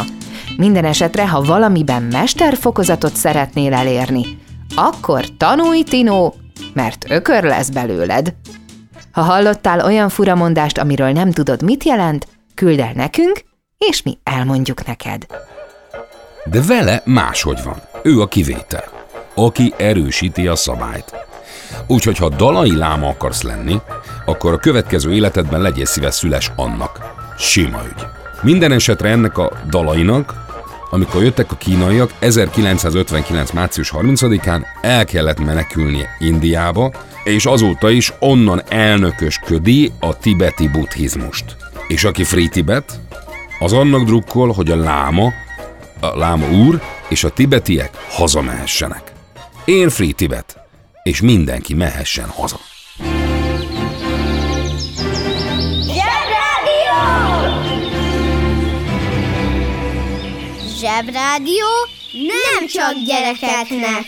Minden 0.56 0.84
esetre, 0.84 1.28
ha 1.28 1.42
valamiben 1.42 2.02
mesterfokozatot 2.02 3.16
szeretnél 3.16 3.72
elérni, 3.72 4.38
akkor 4.74 5.24
tanulj, 5.36 5.82
Tino, 5.82 6.32
mert 6.72 7.10
ökör 7.10 7.42
lesz 7.42 7.68
belőled. 7.68 8.34
Ha 9.10 9.22
hallottál 9.22 9.84
olyan 9.84 10.08
furamondást, 10.08 10.78
amiről 10.78 11.10
nem 11.10 11.30
tudod, 11.30 11.62
mit 11.62 11.84
jelent, 11.84 12.26
küld 12.54 12.78
el 12.78 12.92
nekünk, 12.94 13.40
és 13.78 14.02
mi 14.02 14.18
elmondjuk 14.22 14.86
neked. 14.86 15.26
De 16.44 16.62
vele 16.62 17.02
máshogy 17.04 17.62
van. 17.64 17.82
Ő 18.02 18.20
a 18.20 18.26
kivétel, 18.26 18.84
aki 19.34 19.74
erősíti 19.76 20.46
a 20.46 20.56
szabályt. 20.56 21.14
Úgyhogy 21.86 22.18
ha 22.18 22.28
dalai 22.28 22.76
láma 22.76 23.08
akarsz 23.08 23.42
lenni, 23.42 23.80
akkor 24.24 24.52
a 24.52 24.58
következő 24.58 25.12
életedben 25.12 25.60
legyél 25.60 25.84
szíves 25.84 26.14
szüles 26.14 26.52
annak. 26.56 27.14
Sima 27.38 27.82
ügy. 27.86 28.06
Minden 28.42 28.72
esetre 28.72 29.08
ennek 29.08 29.38
a 29.38 29.50
dalainak, 29.70 30.45
amikor 30.90 31.22
jöttek 31.22 31.52
a 31.52 31.56
kínaiak, 31.56 32.10
1959. 32.18 33.50
március 33.50 33.92
30-án 33.94 34.66
el 34.80 35.04
kellett 35.04 35.44
menekülnie 35.44 36.16
Indiába, 36.18 36.92
és 37.24 37.46
azóta 37.46 37.90
is 37.90 38.12
onnan 38.18 38.62
elnökösködi 38.68 39.92
a 40.00 40.18
tibeti 40.18 40.68
buddhizmust. 40.68 41.56
És 41.88 42.04
aki 42.04 42.24
Free 42.24 42.48
Tibet, 42.48 43.00
az 43.58 43.72
annak 43.72 44.04
drukkol, 44.04 44.52
hogy 44.52 44.70
a 44.70 44.76
láma, 44.76 45.32
a 46.00 46.18
láma 46.18 46.50
úr 46.50 46.80
és 47.08 47.24
a 47.24 47.30
tibetiek 47.30 47.90
hazamehessenek. 48.08 49.12
Én 49.64 49.88
Free 49.88 50.12
Tibet, 50.12 50.56
és 51.02 51.20
mindenki 51.20 51.74
mehessen 51.74 52.28
haza. 52.28 52.75
Zsebrádió 60.96 61.66
nem 62.12 62.66
csak 62.66 62.92
gyerekeknek. 63.06 64.04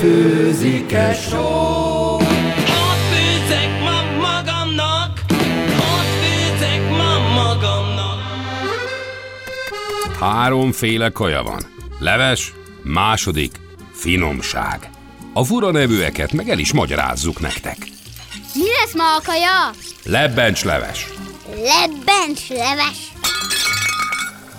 Főzik-e 0.00 1.14
só? 1.14 2.14
Ott 2.14 3.02
főzek 3.12 3.80
ma 3.80 4.02
magamnak, 4.20 5.20
ott 5.78 6.24
főzek 6.24 6.90
ma 6.90 7.18
magamnak. 7.34 8.20
Háromféle 10.20 11.10
kaja 11.10 11.42
van. 11.42 11.62
Leves, 11.98 12.52
második, 12.82 13.52
finomság. 13.92 14.90
A 15.32 15.44
fura 15.44 15.70
nevűeket 15.70 16.32
meg 16.32 16.48
el 16.48 16.58
is 16.58 16.72
magyarázzuk 16.72 17.40
nektek. 17.40 17.76
Mi 18.54 18.66
lesz 18.80 18.94
ma 18.94 19.14
a 19.14 19.20
kaja? 19.24 19.70
Lebbencs 20.04 20.64
leves. 20.64 21.06
Lebbencs 21.62 22.48
leves. 22.48 23.12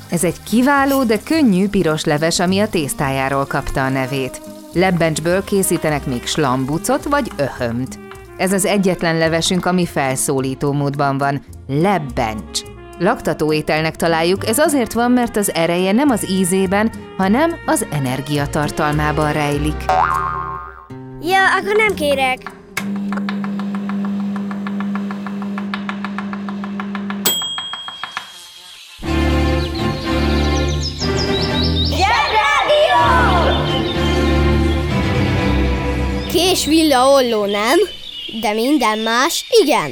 Ez 0.09 0.23
egy 0.23 0.43
kiváló, 0.43 1.03
de 1.03 1.19
könnyű 1.23 1.67
piros 1.67 2.03
leves, 2.03 2.39
ami 2.39 2.59
a 2.59 2.69
tésztájáról 2.69 3.45
kapta 3.45 3.83
a 3.83 3.89
nevét. 3.89 4.41
Lebbencsből 4.73 5.43
készítenek 5.43 6.05
még 6.05 6.25
slambucot 6.25 7.03
vagy 7.03 7.31
öhömt. 7.35 7.99
Ez 8.37 8.53
az 8.53 8.65
egyetlen 8.65 9.17
levesünk, 9.17 9.65
ami 9.65 9.85
felszólító 9.85 10.71
módban 10.71 11.17
van. 11.17 11.45
Lebbencs. 11.67 12.59
Laktató 12.97 13.53
ételnek 13.53 13.95
találjuk, 13.95 14.47
ez 14.47 14.57
azért 14.57 14.93
van, 14.93 15.11
mert 15.11 15.37
az 15.37 15.53
ereje 15.53 15.91
nem 15.91 16.09
az 16.09 16.29
ízében, 16.29 16.91
hanem 17.17 17.55
az 17.65 17.85
energiatartalmában 17.91 19.31
rejlik. 19.31 19.85
Ja, 21.21 21.55
akkor 21.59 21.75
nem 21.75 21.93
kérek. 21.93 22.51
Kés 36.49 36.65
villa 36.65 37.07
olló 37.07 37.45
nem, 37.45 37.79
de 38.41 38.53
minden 38.53 38.99
más 38.99 39.45
igen. 39.63 39.91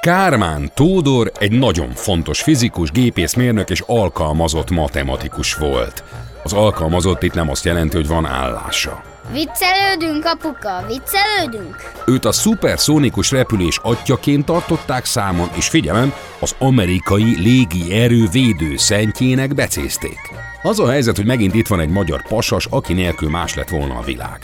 Kármán 0.00 0.70
Tódor 0.74 1.32
egy 1.38 1.52
nagyon 1.52 1.90
fontos 1.90 2.42
fizikus, 2.42 2.90
gépészmérnök 2.90 3.70
és 3.70 3.82
alkalmazott 3.86 4.70
matematikus 4.70 5.54
volt. 5.54 6.04
Az 6.42 6.52
alkalmazott 6.52 7.22
itt 7.22 7.34
nem 7.34 7.50
azt 7.50 7.64
jelenti, 7.64 7.96
hogy 7.96 8.06
van 8.06 8.26
állása. 8.26 9.02
Viccelődünk, 9.32 10.24
apuka, 10.24 10.84
viccelődünk. 10.86 11.76
Őt 12.06 12.24
a 12.24 12.32
szuperszónikus 12.32 13.30
repülés 13.30 13.78
atyaként 13.82 14.44
tartották 14.44 15.04
számon, 15.04 15.48
és 15.56 15.68
figyelem, 15.68 16.12
az 16.38 16.54
amerikai 16.58 17.40
légi 17.40 17.94
erő 17.94 18.26
védő 18.32 18.76
szentjének 18.76 19.54
becézték. 19.54 20.18
Az 20.62 20.80
a 20.80 20.90
helyzet, 20.90 21.16
hogy 21.16 21.26
megint 21.26 21.54
itt 21.54 21.66
van 21.66 21.80
egy 21.80 21.88
magyar 21.88 22.22
pasas, 22.22 22.66
aki 22.70 22.92
nélkül 22.92 23.30
más 23.30 23.54
lett 23.54 23.68
volna 23.68 23.98
a 23.98 24.02
világ. 24.02 24.40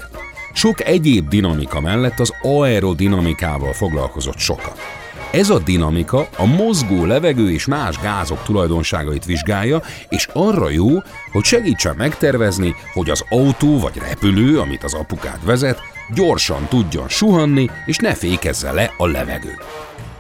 Sok 0.53 0.85
egyéb 0.85 1.29
dinamika 1.29 1.81
mellett 1.81 2.21
az 2.21 2.33
aerodinamikával 2.43 3.73
foglalkozott 3.73 4.39
sokat. 4.39 5.04
Ez 5.35 5.51
a 5.51 5.59
dinamika 5.59 6.29
a 6.37 6.45
mozgó 6.45 7.05
levegő 7.05 7.51
és 7.51 7.67
más 7.67 7.99
gázok 7.99 8.43
tulajdonságait 8.43 9.25
vizsgálja, 9.25 9.83
és 10.09 10.29
arra 10.33 10.71
jó, 10.71 10.89
hogy 11.33 11.45
segítsen 11.45 11.95
megtervezni, 11.97 12.75
hogy 12.93 13.11
az 13.11 13.25
autó 13.29 13.79
vagy 13.79 13.97
repülő, 14.09 14.59
amit 14.59 14.85
az 14.85 14.95
apukát 14.95 15.39
vezet, 15.45 15.81
gyorsan 16.15 16.67
tudjon 16.69 17.09
suhanni, 17.09 17.71
és 17.87 17.97
ne 17.97 18.15
fékezze 18.15 18.73
le 18.73 18.93
a 18.97 19.07
levegő. 19.07 19.59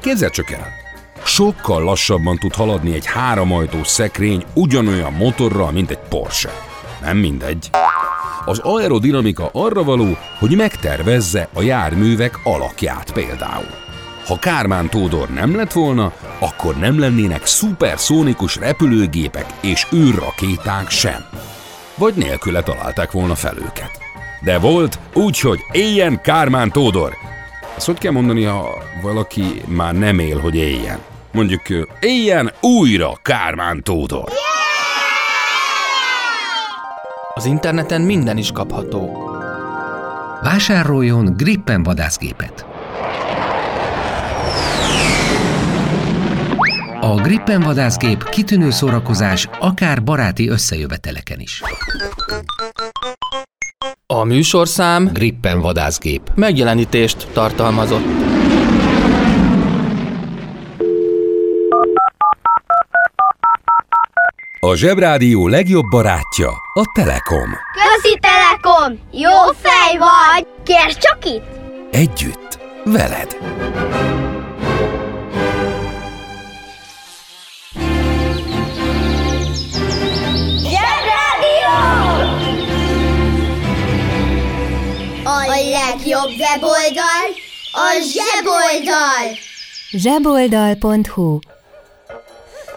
Képzeld 0.00 0.32
csak 0.32 0.50
el, 0.50 0.72
sokkal 1.24 1.82
lassabban 1.82 2.38
tud 2.38 2.54
haladni 2.54 2.94
egy 2.94 3.06
háromajtós 3.06 3.88
szekrény 3.88 4.44
ugyanolyan 4.54 5.12
motorral, 5.12 5.72
mint 5.72 5.90
egy 5.90 6.00
Porsche. 6.08 6.50
Nem 7.00 7.16
mindegy. 7.16 7.70
Az 8.44 8.58
aerodinamika 8.58 9.50
arra 9.52 9.82
való, 9.84 10.16
hogy 10.38 10.56
megtervezze 10.56 11.48
a 11.52 11.62
járművek 11.62 12.40
alakját 12.44 13.12
például. 13.12 13.83
Ha 14.26 14.38
Kármán 14.38 14.88
Tódor 14.90 15.28
nem 15.28 15.56
lett 15.56 15.72
volna, 15.72 16.12
akkor 16.38 16.76
nem 16.76 16.98
lennének 16.98 17.46
szuperszónikus 17.46 18.56
repülőgépek 18.56 19.46
és 19.60 19.86
űrrakéták 19.94 20.90
sem. 20.90 21.24
Vagy 21.94 22.14
nélküle 22.14 22.62
találták 22.62 23.10
volna 23.10 23.34
fel 23.34 23.56
őket. 23.56 23.90
De 24.44 24.58
volt, 24.58 24.98
úgyhogy 25.14 25.60
éljen 25.72 26.20
Kármán 26.20 26.70
Tódor! 26.70 27.12
Azt 27.76 27.86
hogy 27.86 27.98
kell 27.98 28.12
mondani, 28.12 28.44
ha 28.44 28.82
valaki 29.02 29.62
már 29.66 29.94
nem 29.94 30.18
él, 30.18 30.38
hogy 30.38 30.54
éljen? 30.54 30.98
Mondjuk 31.32 31.62
éljen 32.00 32.52
újra 32.60 33.12
Kármán 33.22 33.82
Tódor. 33.82 34.28
Az 37.34 37.44
interneten 37.44 38.00
minden 38.00 38.36
is 38.36 38.52
kapható. 38.52 39.30
Vásároljon 40.42 41.34
Gripen 41.36 41.82
vadászgépet. 41.82 42.66
A 47.04 47.14
Gripen 47.14 47.60
vadászgép 47.60 48.28
kitűnő 48.28 48.70
szórakozás 48.70 49.48
akár 49.58 50.02
baráti 50.02 50.48
összejöveteleken 50.48 51.40
is. 51.40 51.62
A 54.06 54.24
műsorszám 54.24 55.10
Gripen 55.12 55.60
vadászgép. 55.60 56.30
megjelenítést 56.34 57.26
tartalmazott. 57.32 58.04
A 64.60 64.74
Zsebrádió 64.74 65.48
legjobb 65.48 65.84
barátja 65.90 66.50
a 66.74 66.82
Telekom. 66.94 67.50
Közi 67.72 68.18
Telekom! 68.20 68.98
Jó 69.12 69.52
fej 69.60 69.98
vagy! 69.98 70.46
Kérd 70.64 70.98
csak 70.98 71.18
itt! 71.24 71.46
Együtt, 71.90 72.58
veled. 72.84 73.36
Legjobb 85.96 86.30
weboldal 86.38 87.26
a 87.72 87.86
zseboldal! 88.12 89.36
zseboldal.hu 89.90 91.38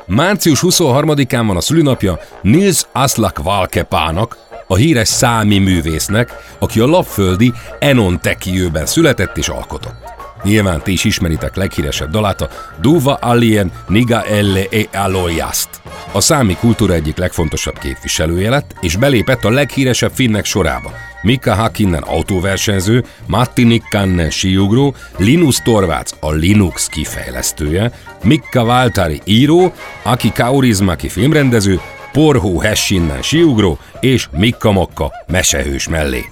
Március 0.05 0.59
23-án 0.63 1.43
van 1.47 1.55
a 1.55 1.61
szülinapja 1.61 2.19
Nils 2.41 2.85
Aslak 2.91 3.37
Valkepának, 3.43 4.37
a 4.67 4.75
híres 4.75 5.07
számi 5.07 5.57
művésznek, 5.57 6.55
aki 6.59 6.79
a 6.79 6.85
lapföldi 6.85 7.53
Enontekiőben 7.79 8.85
született 8.85 9.37
és 9.37 9.49
alkotott. 9.49 10.15
Nyilván 10.43 10.81
ti 10.81 10.91
is 10.91 11.03
ismeritek 11.03 11.55
leghíresebb 11.55 12.11
dalát, 12.11 12.41
a 12.41 12.49
Duva 12.81 13.13
Alien 13.13 13.71
Niga 13.87 14.23
Elle 14.23 14.63
e 14.71 14.99
Aloyast. 14.99 15.69
A 16.11 16.21
számi 16.21 16.55
kultúra 16.55 16.93
egyik 16.93 17.17
legfontosabb 17.17 17.79
képviselője 17.79 18.49
lett, 18.49 18.75
és 18.81 18.95
belépett 18.95 19.43
a 19.43 19.49
leghíresebb 19.49 20.11
finnek 20.13 20.45
sorába. 20.45 20.91
Mika 21.21 21.53
Hakkinen 21.53 22.01
autóversenyző, 22.01 23.03
Matti 23.25 23.63
Nikkanen 23.63 24.29
síugró, 24.29 24.95
Linus 25.17 25.57
Torvalds 25.57 26.11
a 26.19 26.31
Linux 26.31 26.87
kifejlesztője, 26.87 27.91
Mikka 28.23 28.63
Valtari 28.63 29.21
író, 29.23 29.73
Aki 30.03 30.31
Kaurismaki 30.31 31.09
filmrendező, 31.09 31.79
Porhó 32.11 32.59
Hessinnen 32.59 33.21
síugró 33.21 33.79
és 33.99 34.27
Mikka 34.31 34.71
Mokka 34.71 35.11
mesehős 35.27 35.87
mellé. 35.87 36.25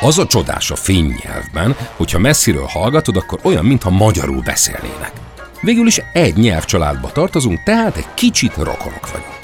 Az 0.00 0.18
a 0.18 0.26
csodás 0.26 0.70
a 0.70 0.76
finn 0.76 1.12
nyelvben, 1.24 1.76
hogyha 1.96 2.18
messziről 2.18 2.66
hallgatod, 2.66 3.16
akkor 3.16 3.38
olyan, 3.42 3.64
mintha 3.64 3.90
magyarul 3.90 4.42
beszélnének. 4.44 5.12
Végül 5.60 5.86
is 5.86 6.00
egy 6.12 6.36
nyelvcsaládba 6.36 7.12
tartozunk, 7.12 7.62
tehát 7.62 7.96
egy 7.96 8.14
kicsit 8.14 8.56
rokonok 8.56 9.10
vagyunk. 9.10 9.41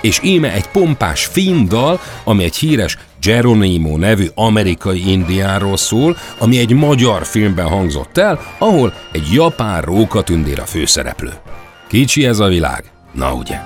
És 0.00 0.20
íme 0.22 0.52
egy 0.52 0.66
pompás 0.68 1.24
finn 1.24 1.68
dal, 1.68 2.00
ami 2.24 2.44
egy 2.44 2.56
híres 2.56 2.98
Geronimo 3.20 3.96
nevű 3.96 4.26
amerikai 4.34 5.10
indiáról 5.10 5.76
szól, 5.76 6.16
ami 6.38 6.58
egy 6.58 6.72
magyar 6.72 7.26
filmben 7.26 7.68
hangzott 7.68 8.18
el, 8.18 8.40
ahol 8.58 8.94
egy 9.12 9.32
japán 9.32 9.82
rókatündér 9.82 10.60
a 10.60 10.66
főszereplő. 10.66 11.32
Kicsi 11.88 12.26
ez 12.26 12.38
a 12.38 12.46
világ? 12.46 12.84
Na 13.12 13.34
ugye. 13.34 13.58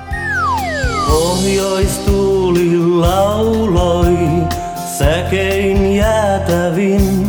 Säkein 4.98 5.92
jäätävin. 5.92 7.23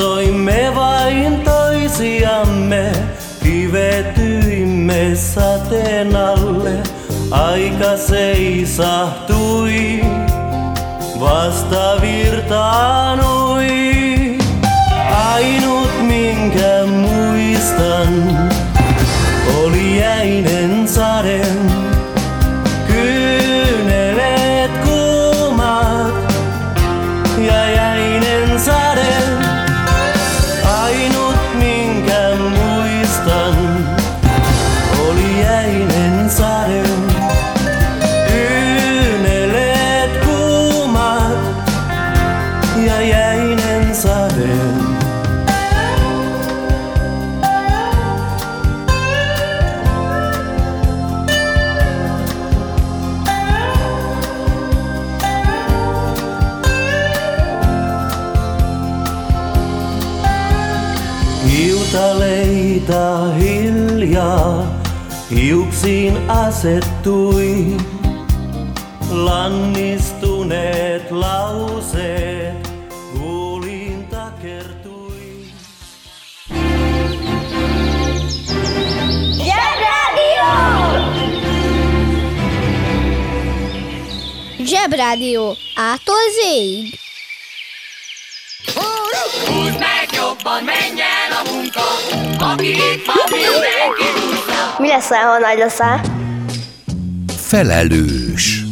Katsoimme 0.00 0.72
vain 0.74 1.40
toisiamme, 1.40 2.92
kivetyimme 3.42 5.10
sateen 5.14 6.16
alle. 6.16 6.72
Aika 7.30 7.96
seisahtui, 7.96 10.00
vasta 11.20 12.00
virtaanui. 12.00 13.68
Ainut 15.34 16.02
minkä 16.02 16.86
muistan 16.86 18.48
oli 19.64 19.98
jäinen 19.98 20.69
asettui. 66.50 67.74
Lannistuneet 69.10 71.10
lauseet 71.10 72.68
takertui. 74.10 75.52
Zsebrádió! 79.38 80.50
Zsebrádió 84.64 85.56
ától 85.74 86.16
zéig. 86.42 86.98
Húzd 89.46 89.78
meg 89.78 90.08
jobban, 90.12 90.64
menj 90.64 91.00
el 91.00 91.32
a 91.32 91.42
munka, 91.52 91.82
aki 92.52 92.68
itt 92.68 93.06
van, 93.06 93.16
mindenki. 93.30 94.04
Mi 94.78 94.88
leszel, 94.88 95.24
ha 95.24 95.38
nagy 95.38 95.58
leszel? 95.58 96.00
Felelős. 97.50 98.64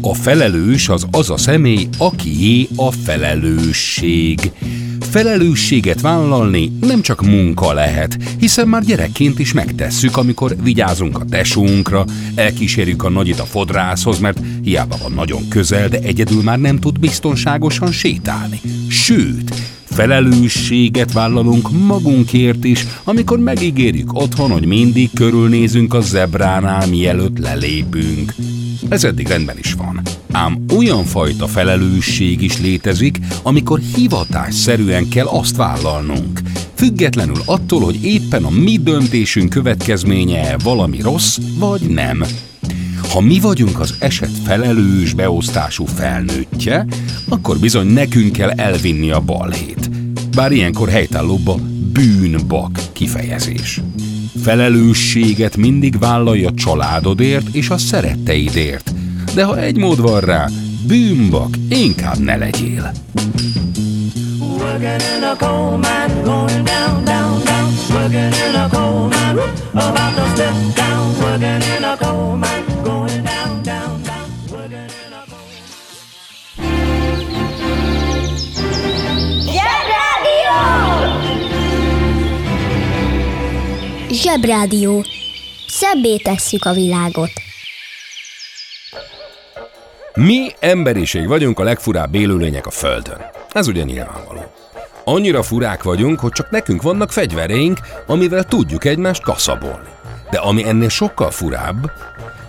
A 0.00 0.14
felelős 0.14 0.88
az 0.88 1.06
az 1.10 1.30
a 1.30 1.36
személy, 1.36 1.88
akié 1.98 2.68
a 2.76 2.90
felelősség. 2.90 4.52
Felelősséget 5.00 6.00
vállalni 6.00 6.72
nem 6.80 7.00
csak 7.02 7.22
munka 7.22 7.72
lehet, 7.72 8.16
hiszen 8.38 8.68
már 8.68 8.82
gyerekként 8.82 9.38
is 9.38 9.52
megtesszük, 9.52 10.16
amikor 10.16 10.56
vigyázunk 10.62 11.18
a 11.18 11.24
tesónkra, 11.24 12.04
elkísérjük 12.34 13.02
a 13.02 13.08
nagyit 13.08 13.38
a 13.38 13.44
fodrászhoz, 13.44 14.18
mert 14.18 14.40
hiába 14.62 14.96
van 15.02 15.12
nagyon 15.12 15.48
közel, 15.48 15.88
de 15.88 15.98
egyedül 15.98 16.42
már 16.42 16.58
nem 16.58 16.78
tud 16.78 16.98
biztonságosan 16.98 17.92
sétálni. 17.92 18.60
Sőt, 18.88 19.54
felelősséget 19.90 21.12
vállalunk 21.12 21.70
magunkért 21.86 22.64
is, 22.64 22.86
amikor 23.04 23.38
megígérjük 23.38 24.14
otthon, 24.14 24.50
hogy 24.50 24.66
mindig 24.66 25.10
körülnézünk 25.14 25.94
a 25.94 26.00
zebránál, 26.00 26.86
mielőtt 26.86 27.38
lelépünk. 27.38 28.34
Ez 28.88 29.04
eddig 29.04 29.26
rendben 29.26 29.58
is 29.58 29.72
van. 29.72 30.00
Ám 30.32 30.64
olyan 30.76 31.04
fajta 31.04 31.46
felelősség 31.46 32.42
is 32.42 32.60
létezik, 32.60 33.18
amikor 33.42 33.80
hivatásszerűen 33.94 35.08
kell 35.08 35.26
azt 35.26 35.56
vállalnunk. 35.56 36.40
Függetlenül 36.74 37.40
attól, 37.44 37.80
hogy 37.80 38.04
éppen 38.04 38.44
a 38.44 38.50
mi 38.50 38.78
döntésünk 38.78 39.50
következménye 39.50 40.56
valami 40.62 41.00
rossz, 41.00 41.38
vagy 41.58 41.80
nem. 41.80 42.24
Ha 43.10 43.20
mi 43.20 43.40
vagyunk 43.40 43.80
az 43.80 43.94
eset 43.98 44.30
felelős 44.44 45.12
beosztású 45.12 45.84
felnőttje, 45.84 46.86
akkor 47.28 47.58
bizony 47.58 47.86
nekünk 47.86 48.32
kell 48.32 48.50
elvinni 48.50 49.10
a 49.10 49.20
balhét. 49.20 49.90
Bár 50.34 50.52
ilyenkor 50.52 50.88
helytállóbb 50.88 51.48
a 51.48 51.56
bűnbak 51.92 52.80
kifejezés. 52.92 53.80
Felelősséget 54.42 55.56
mindig 55.56 55.98
vállalj 55.98 56.44
a 56.44 56.54
családodért 56.54 57.54
és 57.54 57.70
a 57.70 57.78
szeretteidért. 57.78 58.94
De 59.34 59.44
ha 59.44 59.58
egy 59.58 59.76
mód 59.76 60.00
van 60.00 60.20
rá, 60.20 60.48
bűnbak, 60.86 61.54
inkább 61.68 62.18
ne 62.18 62.36
legyél. 62.36 62.92
Working 64.40 65.00
in 65.16 65.24
a 65.24 65.36
coal 68.68 69.08
mine, 69.08 69.40
about 69.72 70.14
to 70.14 70.24
step 70.34 70.54
down. 70.74 71.14
Working 71.20 71.62
in 71.76 71.84
a 71.84 71.96
coal 71.96 72.36
mine, 72.36 72.69
coal 72.90 73.20
Zsebrádió. 84.10 85.04
Szebbé 85.68 86.16
tesszük 86.16 86.64
a 86.64 86.72
világot. 86.72 87.30
Mi 90.14 90.50
emberiség 90.60 91.28
vagyunk 91.28 91.58
a 91.58 91.62
legfurább 91.62 92.14
élőlények 92.14 92.66
a 92.66 92.70
Földön. 92.70 93.20
Ez 93.52 93.66
ugye 93.68 93.82
nyilvánvaló. 93.82 94.52
Annyira 95.04 95.42
furák 95.42 95.82
vagyunk, 95.82 96.20
hogy 96.20 96.32
csak 96.32 96.50
nekünk 96.50 96.82
vannak 96.82 97.12
fegyvereink, 97.12 97.78
amivel 98.06 98.44
tudjuk 98.44 98.84
egymást 98.84 99.22
kaszabolni. 99.22 99.88
De 100.30 100.38
ami 100.38 100.68
ennél 100.68 100.88
sokkal 100.88 101.30
furább, 101.30 101.90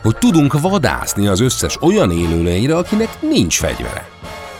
hogy 0.01 0.17
tudunk 0.17 0.59
vadászni 0.59 1.27
az 1.27 1.39
összes 1.39 1.77
olyan 1.81 2.11
élőlényre, 2.11 2.77
akinek 2.77 3.09
nincs 3.19 3.57
fegyvere. 3.57 4.09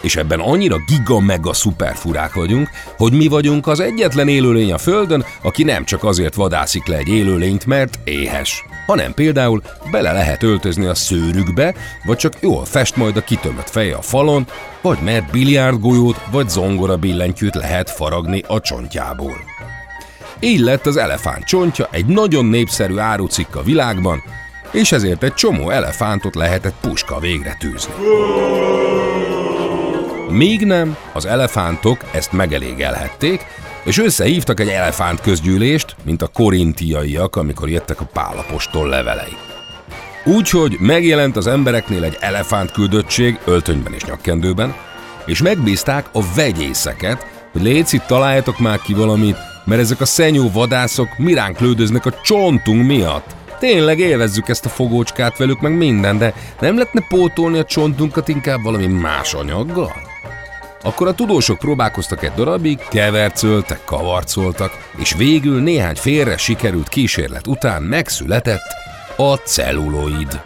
És 0.02 0.16
ebben 0.16 0.40
annyira 0.40 0.76
giga 0.88 1.20
mega 1.20 1.54
szuper 1.54 1.96
furák 1.96 2.34
vagyunk, 2.34 2.70
hogy 2.98 3.14
mi 3.14 3.28
vagyunk 3.28 3.68
az 3.68 3.80
egyetlen 3.80 4.28
élőlény 4.28 4.72
a 4.72 4.78
Földön, 4.78 5.26
aki 5.42 5.64
nem 5.64 5.86
csak 5.86 6.04
azért 6.04 6.36
vadászik 6.36 6.88
le 6.88 6.98
egy 6.98 7.08
élőlényt, 7.08 7.66
mert 7.66 8.00
éhes, 8.04 8.64
hanem 8.86 9.14
például 9.14 9.62
bele 9.92 10.12
lehet 10.12 10.44
öltözni 10.44 10.86
a 10.86 10.96
szőrükbe, 10.96 11.74
vagy 12.06 12.18
csak 12.18 12.34
jól 12.40 12.66
fest 12.66 12.96
majd 12.96 13.18
a 13.18 13.24
kitömött 13.24 13.70
feje 13.70 13.96
a 13.96 14.02
falon, 14.02 14.48
vagy 14.82 15.00
mert 15.04 15.32
biliárdgolyót 15.32 16.22
vagy 16.32 16.50
zongora 16.50 16.98
billentyűt 16.98 17.56
lehet 17.56 17.90
faragni 17.90 18.44
a 18.48 18.60
csontjából. 18.60 19.36
Így 20.40 20.60
lett 20.60 20.86
az 20.86 20.98
elefánt 20.98 21.44
csontja 21.44 21.88
egy 21.92 22.06
nagyon 22.06 22.46
népszerű 22.46 22.98
árucikk 22.98 23.56
a 23.56 23.64
világban, 23.64 24.24
és 24.72 24.92
ezért 24.92 25.24
egy 25.24 25.34
csomó 25.34 25.70
elefántot 25.70 26.36
lehetett 26.36 26.76
puska 26.82 27.20
végre 27.20 27.56
tűzni. 27.60 27.94
Míg 30.30 30.66
nem, 30.66 30.98
az 31.14 31.26
elefántok 31.26 32.06
ezt 32.12 32.32
megelégelhették, 32.32 33.46
és 33.84 33.98
összehívtak 33.98 34.60
egy 34.60 34.68
elefánt 34.68 35.22
közgyűlést, 35.22 35.96
mint 36.04 36.22
a 36.22 36.28
korintiaiak, 36.28 37.36
amikor 37.36 37.70
jöttek 37.70 38.02
a 38.02 38.10
pálapostól 38.14 38.88
levelei. 38.88 39.36
Úgyhogy 40.26 40.78
megjelent 40.80 41.38
az 41.38 41.48
embereknél 41.48 42.04
egy 42.04 42.18
elefánt 42.20 42.72
küldöttség 42.72 43.40
öltönyben 43.46 43.94
és 43.94 44.04
nyakkendőben, 44.04 44.76
és 45.26 45.42
megbízták 45.42 46.06
a 46.12 46.34
vegyészeket, 46.36 47.26
hogy 47.52 47.66
itt 47.92 48.04
találjatok 48.08 48.60
már 48.60 48.80
ki 48.80 48.94
valamit, 48.94 49.38
mert 49.66 49.82
ezek 49.82 50.02
a 50.02 50.06
szenyó 50.06 50.52
vadászok 50.52 51.18
miránk 51.18 51.60
lődöznek 51.60 52.06
a 52.06 52.14
csontunk 52.24 52.86
miatt. 52.86 53.36
Tényleg 53.62 54.00
élvezzük 54.00 54.50
ezt 54.50 54.66
a 54.66 54.70
fogócskát 54.70 55.38
velük, 55.38 55.60
meg 55.60 55.78
minden, 55.78 56.18
de 56.18 56.34
nem 56.60 56.74
lehetne 56.74 57.06
pótolni 57.08 57.60
a 57.60 57.64
csontunkat 57.64 58.28
inkább 58.28 58.64
valami 58.64 58.88
más 58.88 59.34
anyaggal? 59.34 59.94
Akkor 60.84 61.08
a 61.08 61.14
tudósok 61.14 61.58
próbálkoztak 61.58 62.24
egy 62.24 62.32
darabig, 62.36 62.80
kevercöltek, 62.90 63.84
kavarcoltak, 63.86 64.90
és 64.98 65.14
végül 65.14 65.62
néhány 65.62 65.96
félre 65.96 66.38
sikerült 66.38 66.90
kísérlet 66.90 67.48
után 67.48 67.82
megszületett 67.82 68.76
a 69.16 69.36
celluloid. 69.36 70.42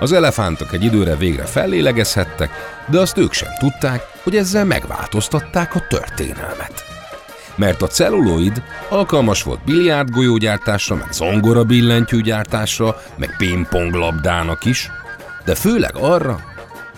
Az 0.00 0.12
elefántok 0.12 0.72
egy 0.72 0.84
időre 0.84 1.16
végre 1.16 1.44
fellélegezhettek, 1.44 2.50
de 2.90 3.00
azt 3.00 3.18
ők 3.18 3.32
sem 3.32 3.50
tudták, 3.58 4.02
hogy 4.22 4.36
ezzel 4.36 4.64
megváltoztatták 4.64 5.74
a 5.74 5.86
történelmet. 5.88 6.85
Mert 7.56 7.82
a 7.82 7.86
celluloid 7.86 8.62
alkalmas 8.88 9.42
volt 9.42 9.64
biliárdgolyógyártásra, 9.64 10.94
meg 10.94 11.12
zongora 11.12 11.64
billentyűgyártásra, 11.64 13.02
meg 13.16 13.34
pingponglabdának 13.36 14.64
is, 14.64 14.90
de 15.44 15.54
főleg 15.54 15.96
arra, 15.96 16.40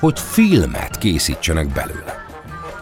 hogy 0.00 0.18
filmet 0.20 0.98
készítsenek 0.98 1.72
belőle. 1.72 2.26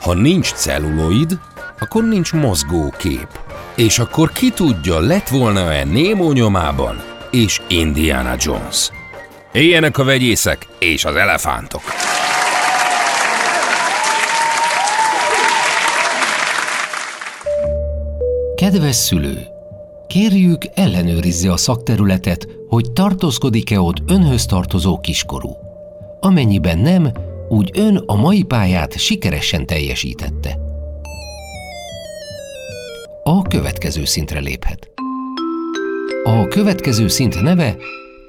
Ha 0.01 0.15
nincs 0.15 0.53
celluloid, 0.53 1.39
akkor 1.81 2.05
nincs 2.05 2.33
mozgókép. 2.33 3.29
És 3.75 3.99
akkor 3.99 4.33
ki 4.33 4.51
tudja, 4.51 5.01
lett 5.01 5.29
volna-e 5.29 5.85
Nemo 5.85 6.33
nyomában 6.33 7.03
és 7.31 7.61
Indiana 7.69 8.35
Jones. 8.39 8.91
Éljenek 9.53 9.99
a 9.99 10.05
vegyészek 10.05 10.67
és 10.79 11.05
az 11.05 11.15
elefántok! 11.15 12.06
Kedves 18.67 18.97
szülő! 18.97 19.47
Kérjük, 20.07 20.63
ellenőrizze 20.75 21.53
a 21.53 21.57
szakterületet, 21.57 22.49
hogy 22.69 22.93
tartózkodik-e 22.93 23.81
ott 23.81 23.97
önhöz 24.07 24.47
tartozó 24.47 25.01
kiskorú. 25.01 25.57
Amennyiben 26.21 26.79
nem, 26.79 27.13
úgy 27.49 27.71
ön 27.75 27.97
a 27.97 28.17
mai 28.17 28.43
pályát 28.43 28.99
sikeresen 28.99 29.67
teljesítette. 29.67 30.59
A 33.23 33.43
következő 33.43 34.05
szintre 34.05 34.39
léphet. 34.39 34.91
A 36.25 36.49
következő 36.49 37.09
szint 37.09 37.43
neve 37.43 37.77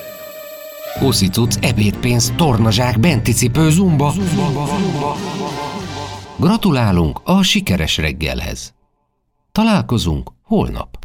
Uszicuc, 1.01 1.57
ebédpénz, 1.61 2.33
tornazsák, 2.37 3.01
benti 3.01 3.33
cipő, 3.33 3.71
zumba. 3.71 4.11
zumba, 4.11 4.67
zumba. 4.67 5.17
Gratulálunk 6.37 7.21
a 7.25 7.43
sikeres 7.43 7.97
reggelhez. 7.97 8.75
Találkozunk 9.53 10.33
holnap. 10.43 10.99